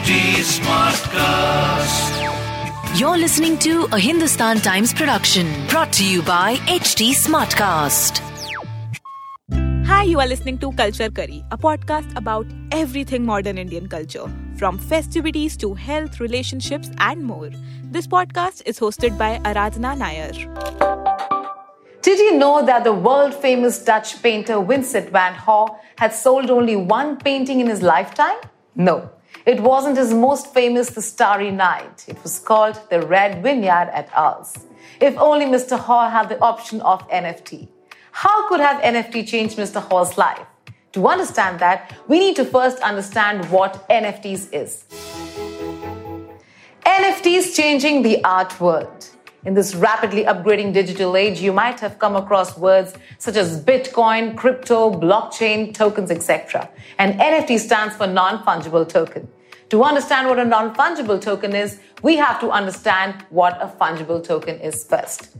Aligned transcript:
HT 0.00 0.40
Smartcast. 0.56 2.08
You're 2.98 3.18
listening 3.18 3.58
to 3.58 3.86
a 3.92 3.98
Hindustan 3.98 4.58
Times 4.60 4.94
production 4.94 5.46
brought 5.68 5.92
to 5.92 6.04
you 6.10 6.22
by 6.22 6.56
HT 6.68 7.10
Smartcast. 7.10 8.22
Hi, 9.84 10.04
you 10.04 10.18
are 10.18 10.26
listening 10.26 10.56
to 10.60 10.72
Culture 10.72 11.10
Curry, 11.10 11.44
a 11.50 11.58
podcast 11.58 12.16
about 12.16 12.46
everything 12.72 13.26
modern 13.26 13.58
Indian 13.58 13.88
culture, 13.88 14.24
from 14.56 14.78
festivities 14.78 15.54
to 15.58 15.74
health, 15.74 16.18
relationships, 16.18 16.90
and 16.96 17.22
more. 17.22 17.50
This 17.84 18.06
podcast 18.06 18.62
is 18.64 18.80
hosted 18.80 19.18
by 19.18 19.38
Aradhana 19.40 19.98
Nair. 19.98 20.32
Did 22.00 22.18
you 22.18 22.38
know 22.38 22.64
that 22.64 22.84
the 22.84 22.94
world 22.94 23.34
famous 23.34 23.84
Dutch 23.84 24.22
painter 24.22 24.62
Vincent 24.62 25.10
van 25.10 25.38
Gogh 25.44 25.78
had 25.98 26.14
sold 26.14 26.50
only 26.50 26.76
one 26.76 27.18
painting 27.18 27.60
in 27.60 27.66
his 27.66 27.82
lifetime? 27.82 28.38
No. 28.74 29.10
It 29.50 29.58
wasn't 29.58 29.96
his 29.96 30.14
most 30.14 30.54
famous 30.54 30.90
The 30.90 31.02
Starry 31.02 31.50
Night. 31.50 32.04
It 32.06 32.22
was 32.22 32.38
called 32.38 32.78
The 32.88 33.04
Red 33.04 33.42
Vineyard 33.42 33.90
at 33.92 34.08
Arles. 34.14 34.56
If 35.00 35.18
only 35.18 35.44
Mr. 35.44 35.70
Gogh 35.70 36.08
had 36.08 36.28
the 36.28 36.38
option 36.38 36.80
of 36.82 36.98
NFT. 37.08 37.66
How 38.12 38.48
could 38.48 38.60
have 38.60 38.80
NFT 38.80 39.26
changed 39.26 39.58
Mr. 39.58 39.80
Gogh's 39.88 40.16
life? 40.16 40.46
To 40.92 41.08
understand 41.08 41.58
that, 41.58 41.92
we 42.06 42.20
need 42.20 42.36
to 42.36 42.44
first 42.44 42.78
understand 42.78 43.44
what 43.50 43.88
NFTs 43.88 44.52
is. 44.52 44.84
NFTs 46.86 47.56
changing 47.56 48.02
the 48.02 48.22
art 48.22 48.60
world. 48.60 49.08
In 49.44 49.54
this 49.54 49.74
rapidly 49.74 50.26
upgrading 50.26 50.74
digital 50.74 51.16
age, 51.16 51.40
you 51.40 51.52
might 51.52 51.80
have 51.80 51.98
come 51.98 52.14
across 52.14 52.56
words 52.56 52.94
such 53.18 53.34
as 53.34 53.60
Bitcoin, 53.64 54.36
crypto, 54.36 54.92
blockchain, 54.92 55.74
tokens, 55.74 56.12
etc. 56.12 56.70
And 57.00 57.18
NFT 57.18 57.58
stands 57.58 57.96
for 57.96 58.06
non-fungible 58.06 58.88
token. 58.88 59.26
To 59.70 59.84
understand 59.84 60.26
what 60.28 60.40
a 60.40 60.44
non-fungible 60.44 61.20
token 61.20 61.54
is, 61.54 61.78
we 62.02 62.16
have 62.16 62.40
to 62.40 62.50
understand 62.50 63.24
what 63.30 63.56
a 63.62 63.68
fungible 63.68 64.22
token 64.22 64.58
is 64.58 64.82
first. 64.82 65.36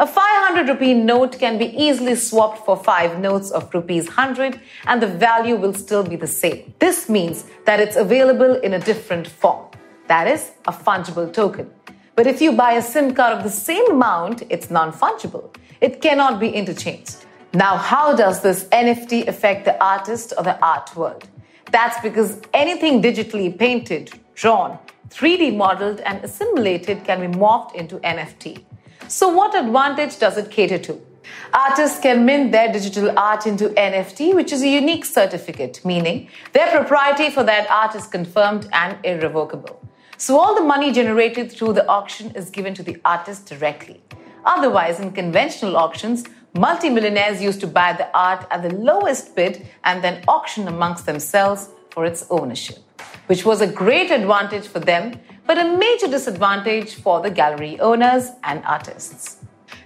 A 0.00 0.06
500 0.06 0.68
rupee 0.68 0.94
note 0.94 1.38
can 1.38 1.58
be 1.58 1.66
easily 1.66 2.14
swapped 2.14 2.64
for 2.64 2.76
5 2.82 3.18
notes 3.18 3.50
of 3.50 3.72
rupees 3.74 4.06
100 4.06 4.58
and 4.86 5.02
the 5.02 5.06
value 5.06 5.56
will 5.56 5.74
still 5.74 6.02
be 6.02 6.16
the 6.16 6.26
same. 6.26 6.72
This 6.78 7.10
means 7.10 7.44
that 7.66 7.78
it's 7.78 7.96
available 7.96 8.54
in 8.54 8.72
a 8.72 8.78
different 8.78 9.26
form. 9.28 9.66
That 10.06 10.26
is 10.26 10.50
a 10.66 10.72
fungible 10.72 11.30
token. 11.30 11.70
But 12.14 12.26
if 12.26 12.40
you 12.40 12.52
buy 12.52 12.72
a 12.72 12.82
SIM 12.82 13.14
card 13.14 13.36
of 13.36 13.44
the 13.44 13.50
same 13.50 13.90
amount, 13.90 14.44
it's 14.48 14.70
non 14.70 14.92
fungible. 14.92 15.54
It 15.82 16.00
cannot 16.00 16.40
be 16.40 16.48
interchanged. 16.48 17.26
Now, 17.52 17.76
how 17.76 18.14
does 18.14 18.40
this 18.40 18.64
NFT 18.64 19.28
affect 19.28 19.66
the 19.66 19.82
artist 19.82 20.32
or 20.38 20.42
the 20.42 20.58
art 20.64 20.96
world? 20.96 21.28
That's 21.70 22.00
because 22.00 22.40
anything 22.54 23.02
digitally 23.02 23.56
painted, 23.56 24.12
drawn, 24.34 24.78
3D 25.10 25.56
modeled, 25.56 26.00
and 26.00 26.24
assimilated 26.24 27.04
can 27.04 27.20
be 27.20 27.38
morphed 27.38 27.74
into 27.74 27.98
NFT. 27.98 28.64
So, 29.08 29.28
what 29.28 29.54
advantage 29.54 30.18
does 30.18 30.36
it 30.36 30.50
cater 30.50 30.78
to? 30.78 31.00
Artists 31.52 31.98
can 32.00 32.24
mint 32.24 32.52
their 32.52 32.72
digital 32.72 33.18
art 33.18 33.46
into 33.46 33.68
NFT, 33.70 34.34
which 34.34 34.52
is 34.52 34.62
a 34.62 34.68
unique 34.68 35.04
certificate, 35.04 35.84
meaning 35.84 36.28
their 36.52 36.70
propriety 36.70 37.30
for 37.30 37.42
that 37.42 37.70
art 37.70 37.94
is 37.94 38.06
confirmed 38.06 38.68
and 38.72 38.98
irrevocable. 39.04 39.80
So 40.16 40.38
all 40.38 40.54
the 40.54 40.62
money 40.62 40.90
generated 40.92 41.52
through 41.52 41.74
the 41.74 41.86
auction 41.86 42.32
is 42.34 42.50
given 42.50 42.74
to 42.74 42.82
the 42.82 42.98
artist 43.04 43.46
directly. 43.46 44.02
Otherwise, 44.44 45.00
in 45.00 45.12
conventional 45.12 45.76
auctions, 45.76 46.24
multimillionaires 46.58 47.42
used 47.42 47.60
to 47.60 47.66
buy 47.66 47.92
the 47.92 48.08
art 48.16 48.46
at 48.50 48.62
the 48.62 48.74
lowest 48.74 49.34
bid 49.34 49.66
and 49.84 50.02
then 50.02 50.22
auction 50.26 50.68
amongst 50.68 51.06
themselves 51.06 51.70
for 51.90 52.04
its 52.04 52.26
ownership, 52.30 52.78
which 53.26 53.44
was 53.44 53.60
a 53.60 53.66
great 53.66 54.10
advantage 54.10 54.66
for 54.66 54.80
them, 54.80 55.18
but 55.46 55.58
a 55.58 55.76
major 55.76 56.08
disadvantage 56.08 56.94
for 56.94 57.20
the 57.20 57.30
gallery 57.30 57.78
owners 57.80 58.30
and 58.44 58.62
artists. 58.64 59.38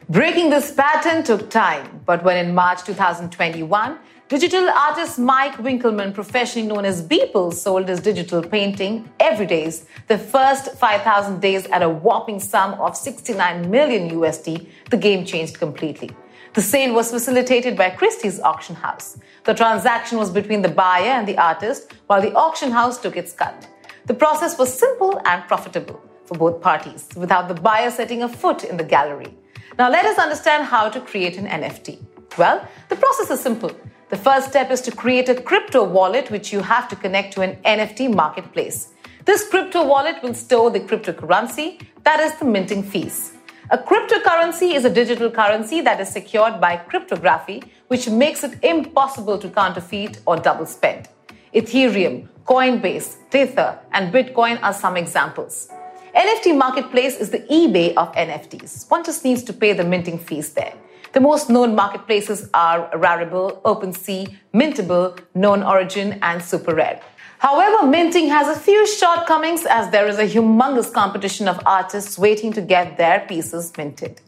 Breaking 0.09 0.51
this 0.51 0.73
pattern 0.73 1.23
took 1.23 1.49
time, 1.49 2.01
but 2.05 2.25
when 2.25 2.37
in 2.37 2.55
March 2.55 2.83
2021, 2.85 3.99
Digital 4.33 4.67
artist 4.71 5.19
Mike 5.19 5.57
Winkelmann, 5.59 6.15
professionally 6.15 6.67
known 6.67 6.87
as 6.87 7.07
Beeple, 7.07 7.53
sold 7.53 7.87
his 7.87 8.01
digital 8.01 8.43
painting 8.43 9.07
Everydays, 9.21 9.85
the 10.09 10.17
first 10.17 10.75
5,000 10.77 11.43
days 11.43 11.67
at 11.67 11.83
a 11.83 11.89
whopping 11.91 12.41
sum 12.41 12.73
of 12.81 12.97
69 12.97 13.71
million 13.71 14.09
USD. 14.09 14.67
The 14.89 14.97
game 14.97 15.27
changed 15.27 15.59
completely. 15.59 16.13
The 16.55 16.61
sale 16.61 16.93
was 16.93 17.11
facilitated 17.11 17.79
by 17.79 17.89
Christie's 17.89 18.39
auction 18.39 18.77
house. 18.77 19.17
The 19.45 19.55
transaction 19.55 20.19
was 20.19 20.29
between 20.29 20.61
the 20.61 20.69
buyer 20.69 21.13
and 21.13 21.27
the 21.27 21.39
artist, 21.39 21.95
while 22.09 22.21
the 22.21 22.35
auction 22.35 22.71
house 22.71 23.01
took 23.01 23.17
its 23.17 23.33
cut. 23.33 23.67
The 24.05 24.13
process 24.13 24.59
was 24.59 24.71
simple 24.71 25.19
and 25.25 25.43
profitable 25.49 26.03
for 26.27 26.37
both 26.37 26.61
parties, 26.61 27.09
without 27.17 27.49
the 27.49 27.55
buyer 27.55 27.91
setting 27.91 28.23
a 28.23 28.29
foot 28.29 28.65
in 28.65 28.77
the 28.77 28.85
gallery. 28.85 29.35
Now, 29.79 29.89
let 29.89 30.05
us 30.05 30.19
understand 30.19 30.65
how 30.65 30.91
to 30.91 31.01
create 31.01 31.39
an 31.39 31.47
NFT. 31.47 31.99
Well, 32.37 32.69
the 32.91 32.97
process 32.97 33.31
is 33.31 33.41
simple. 33.41 33.75
The 34.11 34.19
first 34.19 34.51
step 34.51 34.71
is 34.71 34.83
to 34.83 34.91
create 34.91 35.31
a 35.31 35.41
crypto 35.41 35.83
wallet, 35.83 36.31
which 36.31 36.53
you 36.53 36.61
have 36.61 36.87
to 36.89 36.97
connect 36.97 37.33
to 37.33 37.41
an 37.41 37.57
NFT 37.65 38.15
marketplace. 38.15 38.89
This 39.25 39.49
crypto 39.49 39.87
wallet 39.87 40.23
will 40.23 40.35
store 40.35 40.71
the 40.71 40.81
cryptocurrency, 40.81 41.81
that 42.05 42.21
is 42.21 42.39
the 42.39 42.45
minting 42.45 42.83
fees. 42.83 43.33
A 43.71 43.79
cryptocurrency 43.79 44.75
is 44.75 44.85
a 44.85 44.91
digital 44.91 45.31
currency 45.31 45.81
that 45.83 46.01
is 46.01 46.09
secured 46.09 46.61
by 46.61 46.77
cryptography, 46.77 47.63
which 47.87 48.09
makes 48.09 48.43
it 48.43 48.59
impossible 48.65 49.39
to 49.39 49.49
counterfeit 49.49 50.19
or 50.27 50.37
double 50.37 50.67
spend. 50.67 51.09
Ethereum, 51.55 52.27
Coinbase, 52.45 53.19
Tether, 53.31 53.79
and 53.93 54.13
Bitcoin 54.13 54.61
are 54.63 54.73
some 54.73 54.97
examples. 54.97 55.69
NFT 56.15 56.59
Marketplace 56.59 57.17
is 57.17 57.31
the 57.31 57.39
eBay 57.39 57.95
of 57.95 58.13
NFTs. 58.15 58.91
One 58.91 59.05
just 59.05 59.25
needs 59.25 59.45
to 59.45 59.53
pay 59.53 59.73
the 59.75 59.85
minting 59.85 60.19
fees 60.19 60.53
there. 60.55 60.75
The 61.13 61.21
most 61.21 61.49
known 61.49 61.75
marketplaces 61.77 62.51
are 62.53 62.91
Rarible, 62.91 63.63
OpenSea, 63.63 64.35
Mintable, 64.53 65.21
Known 65.35 65.63
Origin, 65.63 66.19
and 66.23 66.43
Super 66.43 66.75
Rare. 66.75 67.01
However, 67.43 67.85
minting 67.85 68.29
has 68.29 68.47
a 68.47 68.55
few 68.57 68.87
shortcomings 68.87 69.67
as 69.67 69.91
there 69.91 70.07
is 70.07 70.17
a 70.17 70.29
humongous 70.29 70.93
competition 70.93 71.49
of 71.49 71.59
artists 71.67 72.17
waiting 72.17 72.53
to 72.53 72.61
get 72.61 72.97
their 72.99 73.19
pieces 73.27 73.73
minted. 73.77 74.21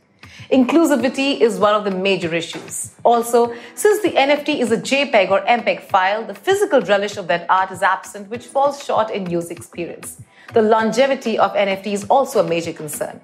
Inclusivity 0.50 1.40
is 1.40 1.60
one 1.60 1.76
of 1.76 1.84
the 1.84 1.92
major 1.92 2.34
issues. 2.34 2.90
Also, 3.04 3.54
since 3.76 4.02
the 4.02 4.10
NFT 4.10 4.58
is 4.58 4.72
a 4.72 4.76
JPEG 4.76 5.30
or 5.30 5.42
MPEG 5.42 5.82
file, 5.82 6.24
the 6.24 6.34
physical 6.34 6.80
relish 6.80 7.16
of 7.16 7.28
that 7.28 7.46
art 7.48 7.70
is 7.70 7.84
absent, 7.84 8.28
which 8.30 8.46
falls 8.46 8.84
short 8.84 9.10
in 9.10 9.30
user 9.30 9.52
experience. 9.52 10.20
The 10.52 10.62
longevity 10.62 11.38
of 11.38 11.52
NFT 11.52 11.92
is 11.92 12.04
also 12.10 12.44
a 12.44 12.48
major 12.48 12.72
concern. 12.72 13.20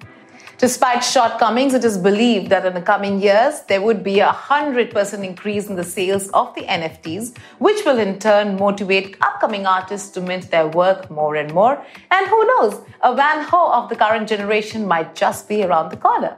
Despite 0.61 1.03
shortcomings, 1.03 1.73
it 1.73 1.83
is 1.83 1.97
believed 1.97 2.51
that 2.51 2.67
in 2.67 2.75
the 2.75 2.83
coming 2.83 3.19
years, 3.19 3.61
there 3.61 3.81
would 3.81 4.03
be 4.03 4.19
a 4.19 4.27
100% 4.27 5.25
increase 5.25 5.65
in 5.65 5.75
the 5.75 5.83
sales 5.83 6.29
of 6.35 6.53
the 6.53 6.61
NFTs, 6.61 7.35
which 7.57 7.83
will 7.83 7.97
in 7.97 8.19
turn 8.19 8.57
motivate 8.57 9.17
upcoming 9.21 9.65
artists 9.65 10.11
to 10.11 10.21
mint 10.21 10.51
their 10.51 10.67
work 10.67 11.09
more 11.09 11.35
and 11.35 11.51
more. 11.51 11.83
And 12.11 12.27
who 12.27 12.45
knows, 12.45 12.79
a 13.01 13.15
Van 13.15 13.49
Gogh 13.49 13.71
of 13.73 13.89
the 13.89 13.95
current 13.95 14.29
generation 14.29 14.87
might 14.87 15.15
just 15.15 15.49
be 15.49 15.63
around 15.63 15.89
the 15.89 15.97
corner. 15.97 16.37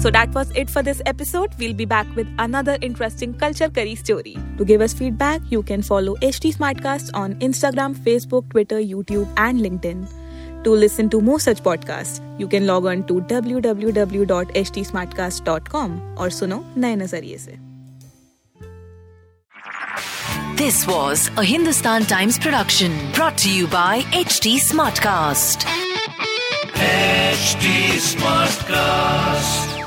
So 0.00 0.10
that 0.10 0.30
was 0.32 0.50
it 0.52 0.70
for 0.70 0.82
this 0.82 1.02
episode. 1.04 1.54
We'll 1.58 1.74
be 1.74 1.84
back 1.84 2.06
with 2.16 2.26
another 2.38 2.78
interesting 2.80 3.34
culture 3.34 3.68
curry 3.68 3.96
story. 3.96 4.38
To 4.56 4.64
give 4.64 4.80
us 4.80 4.94
feedback, 4.94 5.42
you 5.50 5.62
can 5.62 5.82
follow 5.82 6.16
HT 6.22 6.56
Smartcast 6.56 7.10
on 7.12 7.34
Instagram, 7.40 7.94
Facebook, 7.96 8.48
Twitter, 8.48 8.80
YouTube, 8.80 9.30
and 9.36 9.60
LinkedIn. 9.60 10.19
To 10.63 10.71
listen 10.71 11.09
to 11.09 11.21
more 11.21 11.39
such 11.39 11.61
podcasts, 11.63 12.19
you 12.39 12.47
can 12.47 12.65
log 12.65 12.85
on 12.85 13.03
to 13.07 13.21
www.htsmartcast.com 13.21 16.01
or 16.17 16.29
suno 16.29 16.63
नए 16.77 16.95
नजरिए 16.95 17.37
से. 17.37 17.59
This 20.57 20.87
was 20.87 21.29
a 21.37 21.43
Hindustan 21.43 22.05
Times 22.05 22.39
production 22.39 22.91
brought 23.13 23.37
to 23.39 23.49
you 23.51 23.67
by 23.67 24.01
HT 24.23 24.57
Smartcast. 24.59 25.65
HT 26.73 27.99
Smartcast. 28.11 29.78